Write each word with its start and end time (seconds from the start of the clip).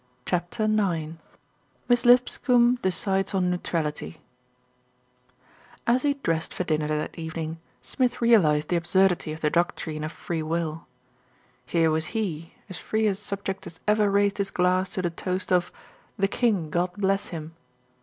CHAPTER 0.25 0.63
IX 0.63 1.19
MISS 1.87 2.05
LIPSCOMBE 2.05 2.79
DECIDES 2.81 3.35
ON 3.35 3.51
NEUTRALITY 3.51 4.19
A 5.85 5.99
he 5.99 6.15
dressed 6.15 6.55
for 6.55 6.63
dinner 6.63 6.87
that 6.87 7.19
evening, 7.19 7.59
Smith 7.83 8.19
realised 8.19 8.69
the 8.69 8.77
absurdity 8.77 9.31
of 9.31 9.41
the 9.41 9.51
doctrine 9.51 10.03
of 10.03 10.11
free 10.11 10.41
will. 10.41 10.87
Here 11.67 11.91
was 11.91 12.05
he, 12.17 12.55
as 12.67 12.79
free 12.79 13.05
a 13.05 13.13
subject 13.13 13.67
as 13.67 13.79
ever 13.87 14.09
raised 14.09 14.39
his 14.39 14.49
glass 14.49 14.89
to 14.95 15.03
the 15.03 15.11
toast 15.11 15.51
of 15.51 15.71
"The 16.17 16.27
King, 16.27 16.71
God 16.71 16.93
bless 16.97 17.27
him!" 17.27 17.53